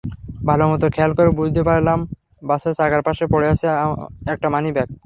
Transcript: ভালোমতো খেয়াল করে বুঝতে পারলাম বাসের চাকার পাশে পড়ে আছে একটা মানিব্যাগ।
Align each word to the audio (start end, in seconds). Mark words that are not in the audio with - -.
ভালোমতো 0.47 0.85
খেয়াল 0.95 1.11
করে 1.17 1.29
বুঝতে 1.39 1.61
পারলাম 1.69 1.99
বাসের 2.43 2.73
চাকার 2.79 3.01
পাশে 3.07 3.23
পড়ে 3.33 3.47
আছে 3.53 3.65
একটা 4.33 4.47
মানিব্যাগ। 4.53 4.87